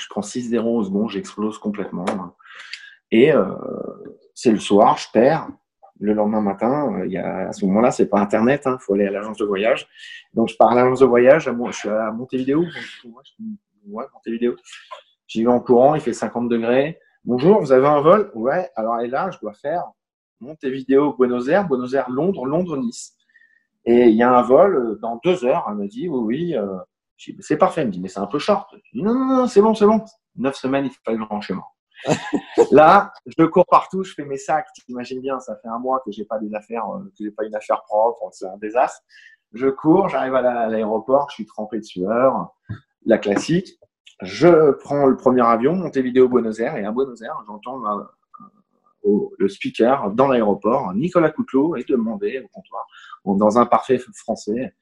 Je 0.00 0.08
prends 0.08 0.22
6-0 0.22 0.60
au 0.60 0.84
second, 0.84 1.08
j'explose 1.08 1.58
complètement. 1.58 2.06
Et 3.10 3.32
euh, 3.32 3.44
c'est 4.34 4.52
le 4.52 4.58
soir, 4.58 4.96
je 4.98 5.06
perds. 5.12 5.48
Le 6.02 6.14
lendemain 6.14 6.40
matin, 6.40 6.94
euh, 6.94 7.06
il 7.06 7.12
y 7.12 7.18
a, 7.18 7.48
à 7.48 7.52
ce 7.52 7.66
moment-là, 7.66 7.90
c'est 7.90 8.06
pas 8.06 8.20
Internet, 8.20 8.62
il 8.64 8.76
faut 8.80 8.94
aller 8.94 9.06
à 9.06 9.10
l'agence 9.10 9.36
de 9.36 9.44
voyage. 9.44 9.86
Donc, 10.32 10.48
je 10.48 10.56
pars 10.56 10.70
à 10.70 10.74
l'agence 10.74 11.00
de 11.00 11.06
voyage, 11.06 11.44
je 11.44 11.72
suis 11.72 11.88
à 11.90 12.10
Montevideo. 12.12 12.64
J'y 15.26 15.44
vais 15.44 15.50
en 15.50 15.60
courant, 15.60 15.94
il 15.94 16.00
fait 16.00 16.14
50 16.14 16.48
degrés. 16.48 16.98
Bonjour, 17.24 17.60
vous 17.60 17.72
avez 17.72 17.86
un 17.86 18.00
vol? 18.00 18.30
Ouais, 18.34 18.70
alors 18.76 19.00
et 19.00 19.08
là, 19.08 19.30
je 19.30 19.38
dois 19.40 19.52
faire 19.52 19.84
Montevideo, 20.40 21.12
Buenos 21.12 21.48
Aires, 21.48 21.68
Buenos 21.68 21.92
Aires, 21.92 22.08
Londres, 22.08 22.46
Londres, 22.46 22.78
Nice. 22.78 23.14
Et 23.84 24.08
il 24.08 24.16
y 24.16 24.22
a 24.22 24.32
un 24.32 24.42
vol 24.42 24.76
euh, 24.76 24.98
dans 25.02 25.20
deux 25.22 25.44
heures. 25.44 25.66
Elle 25.68 25.76
me 25.76 25.86
dit 25.86 26.08
oui, 26.08 26.54
oui. 26.54 26.56
J'ai 27.20 27.32
dit, 27.34 27.42
c'est 27.42 27.56
parfait. 27.58 27.82
Elle 27.82 27.88
me 27.88 27.92
dit 27.92 28.00
mais 28.00 28.08
c'est 28.08 28.20
un 28.20 28.26
peu 28.26 28.38
short. 28.38 28.70
Je 28.74 28.98
dis 28.98 29.02
non, 29.04 29.14
non, 29.14 29.24
non, 29.36 29.46
c'est 29.46 29.60
bon, 29.60 29.74
c'est 29.74 29.86
bon. 29.86 30.02
Neuf 30.36 30.56
semaines, 30.56 30.86
il 30.86 30.90
fallait 31.04 31.18
que 31.18 31.22
je 31.24 31.28
rentre 31.28 31.44
chez 31.46 31.54
moi. 31.54 31.66
Là, 32.72 33.12
je 33.26 33.44
cours 33.44 33.66
partout, 33.66 34.02
je 34.04 34.14
fais 34.14 34.24
mes 34.24 34.38
sacs. 34.38 34.66
Tu 34.74 34.82
imagines 34.88 35.20
bien, 35.20 35.38
ça 35.40 35.54
fait 35.56 35.68
un 35.68 35.78
mois 35.78 36.00
que 36.04 36.10
j'ai 36.10 36.24
pas 36.24 36.38
des 36.38 36.54
affaires, 36.54 36.86
euh, 36.94 37.04
que 37.18 37.24
j'ai 37.24 37.30
pas 37.30 37.44
une 37.44 37.54
affaire 37.54 37.82
propre. 37.84 38.28
C'est 38.32 38.46
un 38.46 38.56
désastre. 38.56 39.02
Je 39.52 39.66
cours, 39.68 40.08
j'arrive 40.08 40.34
à 40.34 40.40
la- 40.40 40.60
à 40.62 40.66
l'aéroport, 40.68 41.26
je 41.30 41.34
suis 41.34 41.46
trempé 41.46 41.78
de 41.78 41.84
sueur, 41.84 42.54
la 43.04 43.18
classique. 43.18 43.68
Je 44.22 44.70
prends 44.72 45.06
le 45.06 45.16
premier 45.16 45.42
avion, 45.46 45.74
Montevideo, 45.74 46.28
Buenos 46.28 46.58
Aires, 46.60 46.76
et 46.76 46.84
à 46.84 46.92
Buenos 46.92 47.20
Aires, 47.22 47.36
j'entends 47.46 47.84
euh, 47.84 48.02
au- 49.02 49.32
le 49.38 49.48
speaker 49.48 50.10
dans 50.12 50.28
l'aéroport, 50.28 50.94
Nicolas 50.94 51.30
Coutelot, 51.30 51.76
est 51.76 51.88
demandé 51.88 52.40
au 52.44 52.48
comptoir, 52.48 52.86
dans 53.24 53.58
un 53.58 53.66
parfait 53.66 53.98
français. 54.14 54.74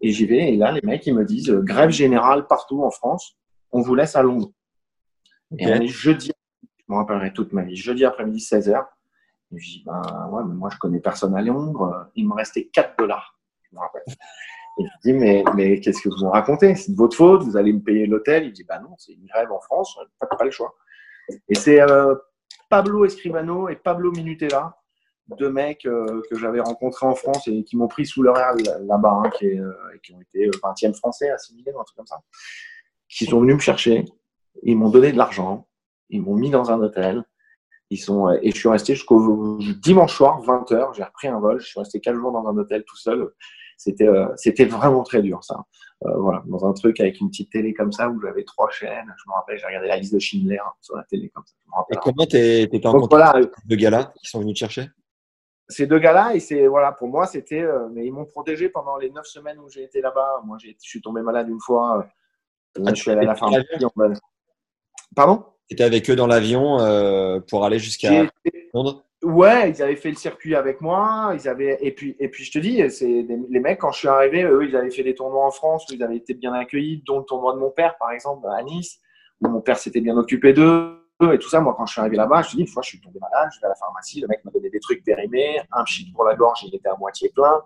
Et 0.00 0.10
j'y 0.10 0.26
vais, 0.26 0.52
et 0.52 0.56
là, 0.56 0.72
les 0.72 0.82
mecs, 0.82 1.06
ils 1.06 1.14
me 1.14 1.24
disent 1.24 1.50
euh, 1.50 1.62
grève 1.62 1.90
générale 1.90 2.46
partout 2.46 2.82
en 2.82 2.90
France, 2.90 3.36
on 3.72 3.80
vous 3.80 3.94
laisse 3.94 4.16
à 4.16 4.22
Londres. 4.22 4.50
Et 5.58 5.66
on 5.66 5.80
est 5.80 5.86
jeudi, 5.86 6.32
je 6.62 6.84
me 6.92 6.96
rappellerai 6.96 7.32
toute 7.32 7.52
ma 7.52 7.62
vie, 7.62 7.76
jeudi 7.76 8.04
après-midi, 8.04 8.38
16h. 8.38 8.84
Et 9.52 9.58
je 9.58 9.70
dis, 9.70 9.82
ben 9.86 10.28
ouais, 10.32 10.42
mais 10.46 10.54
moi, 10.54 10.70
je 10.72 10.78
connais 10.78 11.00
personne 11.00 11.34
à 11.36 11.42
Londres, 11.42 11.82
euh, 11.82 12.10
il 12.14 12.28
me 12.28 12.34
restait 12.34 12.66
4 12.66 12.98
dollars, 12.98 13.38
je 13.62 13.76
me 13.76 13.80
rappelle. 13.80 14.02
Et 14.78 14.84
je 14.84 15.10
dis, 15.10 15.12
mais, 15.14 15.42
mais 15.54 15.80
qu'est-ce 15.80 16.02
que 16.02 16.08
vous 16.10 16.24
me 16.24 16.30
racontez? 16.30 16.74
C'est 16.74 16.92
de 16.92 16.96
votre 16.96 17.16
faute, 17.16 17.42
vous 17.42 17.56
allez 17.56 17.72
me 17.72 17.80
payer 17.80 18.06
l'hôtel. 18.06 18.44
Il 18.44 18.52
dit, 18.52 18.64
bah 18.64 18.78
non, 18.78 18.94
c'est 18.98 19.12
une 19.12 19.24
grève 19.24 19.50
en 19.50 19.60
France, 19.60 19.98
pas, 20.18 20.26
pas 20.26 20.44
le 20.44 20.50
choix. 20.50 20.74
Et 21.48 21.54
c'est 21.54 21.80
euh, 21.80 22.14
Pablo 22.68 23.04
Escribano 23.04 23.68
et 23.68 23.76
Pablo 23.76 24.12
Minutella, 24.12 24.76
deux 25.38 25.50
mecs 25.50 25.84
euh, 25.86 26.22
que 26.30 26.36
j'avais 26.38 26.60
rencontrés 26.60 27.06
en 27.06 27.14
France 27.14 27.48
et 27.48 27.64
qui 27.64 27.76
m'ont 27.76 27.88
pris 27.88 28.06
sous 28.06 28.22
leur 28.22 28.38
aile 28.38 28.62
là-bas, 28.86 29.22
hein, 29.24 29.30
qui, 29.30 29.46
euh, 29.58 29.72
et 29.94 29.98
qui 30.00 30.12
ont 30.12 30.20
été 30.20 30.46
euh, 30.46 30.50
20e 30.62 30.94
français 30.94 31.30
assimilés, 31.30 31.72
un 31.72 31.82
truc 31.84 31.96
comme 31.96 32.06
ça, 32.06 32.20
qui 33.08 33.26
sont 33.26 33.40
venus 33.40 33.54
me 33.56 33.60
chercher, 33.60 34.04
ils 34.62 34.76
m'ont 34.76 34.90
donné 34.90 35.12
de 35.12 35.16
l'argent, 35.18 35.66
ils 36.10 36.22
m'ont 36.22 36.34
mis 36.36 36.50
dans 36.50 36.70
un 36.70 36.80
hôtel, 36.80 37.24
ils 37.90 37.98
sont, 37.98 38.28
euh, 38.28 38.38
et 38.42 38.50
je 38.50 38.56
suis 38.56 38.68
resté 38.68 38.94
jusqu'au 38.94 39.58
dimanche 39.82 40.14
soir, 40.14 40.40
20h, 40.42 40.94
j'ai 40.94 41.04
repris 41.04 41.28
un 41.28 41.38
vol, 41.40 41.60
je 41.60 41.66
suis 41.66 41.78
resté 41.80 42.00
4 42.00 42.14
jours 42.16 42.32
dans 42.32 42.46
un 42.46 42.56
hôtel 42.56 42.84
tout 42.84 42.96
seul. 42.96 43.30
C'était 43.78 44.08
euh, 44.08 44.26
c'était 44.36 44.64
vraiment 44.64 45.02
très 45.02 45.20
dur, 45.20 45.44
ça. 45.44 45.58
Euh, 46.06 46.16
voilà, 46.18 46.42
dans 46.46 46.64
un 46.64 46.72
truc 46.72 46.98
avec 46.98 47.20
une 47.20 47.28
petite 47.28 47.52
télé 47.52 47.74
comme 47.74 47.92
ça 47.92 48.08
où 48.08 48.18
j'avais 48.22 48.42
trois 48.44 48.70
chaînes. 48.70 49.14
Je 49.22 49.28
me 49.30 49.34
rappelle, 49.34 49.58
j'ai 49.58 49.66
regardé 49.66 49.88
la 49.88 49.98
liste 49.98 50.14
de 50.14 50.18
Schindler 50.18 50.58
sur 50.80 50.96
la 50.96 51.02
télé 51.04 51.28
comme 51.28 51.44
ça. 51.44 51.54
Je 51.62 51.68
me 51.68 51.72
Et 51.74 51.76
rappelle. 51.76 51.98
comment 52.02 52.26
t'es- 52.26 52.68
t'étais 52.70 52.86
en 52.86 52.92
Donc 52.92 53.02
contact 53.02 53.10
voilà, 53.10 53.30
avec 53.30 53.78
gars-là 53.78 54.14
qui 54.18 54.26
sont 54.30 54.40
venus 54.40 54.54
te 54.54 54.60
chercher? 54.60 54.88
Ces 55.68 55.86
deux 55.86 55.98
gars-là, 55.98 56.34
et 56.34 56.40
c'est 56.40 56.66
voilà, 56.66 56.92
pour 56.92 57.08
moi, 57.08 57.26
c'était, 57.26 57.62
euh, 57.62 57.88
mais 57.92 58.06
ils 58.06 58.12
m'ont 58.12 58.24
protégé 58.24 58.68
pendant 58.68 58.96
les 58.96 59.10
neuf 59.10 59.26
semaines 59.26 59.58
où 59.58 59.68
j'ai 59.68 59.82
été 59.82 60.00
là-bas. 60.00 60.42
Moi, 60.44 60.58
je 60.60 60.68
suis 60.78 61.00
tombé 61.00 61.22
malade 61.22 61.48
une 61.48 61.60
fois. 61.60 62.06
euh, 62.78 62.82
Ah, 62.86 62.94
je 62.94 63.00
suis 63.02 63.10
allé 63.10 63.22
à 63.22 63.24
la 63.24 63.34
tu 63.34 63.40
pharmacie. 63.40 63.84
en 63.84 64.12
Pardon? 65.14 65.44
T'étais 65.68 65.84
avec 65.84 66.08
eux 66.10 66.16
dans 66.16 66.26
l'avion 66.26 66.78
euh, 66.80 67.40
pour 67.40 67.64
aller 67.64 67.78
jusqu'à 67.78 68.26
Londres? 68.74 69.04
Ouais, 69.24 69.70
ils 69.70 69.82
avaient 69.82 69.96
fait 69.96 70.10
le 70.10 70.14
circuit 70.16 70.54
avec 70.54 70.80
moi. 70.80 71.32
Ils 71.34 71.48
avaient 71.48 71.78
et 71.80 71.90
puis 71.90 72.14
et 72.20 72.28
puis 72.28 72.44
je 72.44 72.52
te 72.52 72.58
dis, 72.58 72.88
c'est 72.90 73.22
des- 73.24 73.38
les 73.48 73.60
mecs 73.60 73.80
quand 73.80 73.90
je 73.90 73.98
suis 73.98 74.08
arrivé, 74.08 74.44
eux, 74.44 74.64
ils 74.68 74.76
avaient 74.76 74.90
fait 74.90 75.02
des 75.02 75.14
tournois 75.14 75.44
en 75.46 75.50
France 75.50 75.88
où 75.90 75.94
ils 75.94 76.02
avaient 76.02 76.16
été 76.18 76.34
bien 76.34 76.52
accueillis, 76.52 77.02
dont 77.06 77.18
le 77.18 77.24
tournoi 77.24 77.54
de 77.54 77.58
mon 77.58 77.70
père, 77.70 77.96
par 77.98 78.12
exemple, 78.12 78.46
à 78.46 78.62
Nice, 78.62 79.00
où 79.40 79.48
mon 79.48 79.60
père 79.60 79.78
s'était 79.78 80.00
bien 80.02 80.16
occupé 80.16 80.52
d'eux 80.52 81.00
et 81.20 81.38
tout 81.38 81.48
ça. 81.48 81.60
Moi, 81.60 81.74
quand 81.76 81.86
je 81.86 81.92
suis 81.92 82.00
arrivé 82.00 82.16
là-bas, 82.16 82.42
je 82.42 82.50
te 82.50 82.56
dis, 82.56 82.62
une 82.62 82.68
fois, 82.68 82.82
je 82.82 82.88
suis 82.90 83.00
tombé 83.00 83.18
malade, 83.20 83.48
je 83.54 83.60
vais 83.60 83.66
à 83.66 83.68
la 83.70 83.74
pharmacie, 83.74 84.20
le 84.20 84.28
mec 84.28 84.44
m'a 84.44 84.50
donné 84.50 84.68
des 84.70 84.80
trucs 84.80 85.02
périmés, 85.04 85.60
un 85.72 85.84
pchit 85.84 86.12
pour 86.12 86.24
la 86.24 86.34
gorge, 86.34 86.62
il 86.64 86.74
était 86.74 86.88
à 86.88 86.96
moitié 86.96 87.30
plein. 87.34 87.62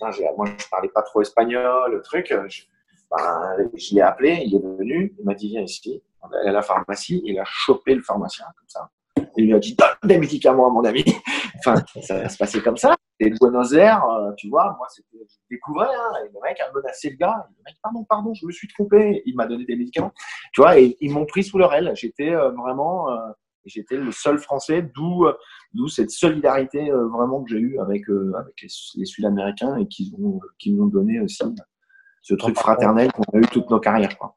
Moi, 0.00 0.10
je 0.10 0.68
parlais 0.70 0.88
pas 0.88 1.02
trop 1.02 1.22
espagnol, 1.22 1.92
le 1.92 2.02
truc. 2.02 2.30
euh, 2.32 2.46
Je, 2.48 2.62
ben, 3.10 3.56
je 3.74 3.94
l'ai 3.94 4.00
appelé, 4.00 4.42
il 4.46 4.54
est 4.56 4.58
venu, 4.58 5.14
il 5.18 5.24
m'a 5.24 5.34
dit, 5.34 5.48
viens 5.48 5.62
ici. 5.62 6.02
On 6.22 6.30
est 6.32 6.38
allé 6.38 6.48
à 6.50 6.52
la 6.52 6.62
pharmacie, 6.62 7.22
il 7.24 7.38
a 7.38 7.44
chopé 7.44 7.94
le 7.94 8.02
pharmacien 8.02 8.44
comme 8.56 8.68
ça. 8.68 8.90
Il 9.36 9.46
lui 9.46 9.54
a 9.54 9.58
dit, 9.58 9.74
donne 9.76 9.88
des 10.08 10.18
médicaments 10.18 10.66
à 10.68 10.70
mon 10.70 10.84
ami. 10.84 11.04
Enfin, 11.64 11.76
ça 12.02 12.16
va 12.22 12.28
se 12.28 12.36
passer 12.36 12.60
comme 12.60 12.76
ça. 12.76 12.96
Et 13.22 13.30
Buenos 13.40 13.72
Aires, 13.72 14.04
euh, 14.04 14.32
tu 14.36 14.48
vois, 14.48 14.74
moi, 14.78 14.86
c'était, 14.88 15.18
je 15.28 15.36
découvrais, 15.48 15.86
hein, 15.86 16.12
et 16.24 16.28
le 16.32 16.40
mec 16.42 16.58
a 16.60 16.72
menacé 16.72 17.10
le 17.10 17.16
gars. 17.16 17.46
Le 17.50 17.62
mec, 17.64 17.76
pardon, 17.82 18.04
pardon, 18.04 18.34
je 18.34 18.44
me 18.44 18.50
suis 18.50 18.66
trompé. 18.68 19.22
Il 19.26 19.36
m'a 19.36 19.46
donné 19.46 19.64
des 19.64 19.76
médicaments. 19.76 20.12
Tu 20.52 20.60
vois, 20.60 20.78
et 20.78 20.96
ils 21.00 21.12
m'ont 21.12 21.24
pris 21.24 21.44
sous 21.44 21.56
leur 21.56 21.72
aile. 21.72 21.92
J'étais 21.94 22.34
euh, 22.34 22.50
vraiment, 22.50 23.10
euh, 23.10 23.18
j'étais 23.64 23.96
le 23.96 24.10
seul 24.10 24.38
Français, 24.38 24.82
d'où, 24.94 25.26
d'où 25.72 25.86
cette 25.86 26.10
solidarité 26.10 26.90
vraiment 26.90 27.44
que 27.44 27.50
j'ai 27.50 27.60
eue 27.60 27.78
avec, 27.78 28.02
avec 28.08 28.60
les, 28.60 28.68
les 28.96 29.04
Sud-Américains 29.04 29.76
et 29.76 29.86
qui 29.86 30.12
ont, 30.18 30.40
qui 30.58 30.72
m'ont 30.72 30.86
donné 30.86 31.20
aussi 31.20 31.44
ce 32.22 32.34
truc 32.34 32.56
fraternel 32.56 33.12
qu'on 33.12 33.38
a 33.38 33.40
eu 33.40 33.46
toutes 33.46 33.70
nos 33.70 33.80
carrières, 33.80 34.18
quoi. 34.18 34.36